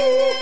Ooh. 0.00 0.34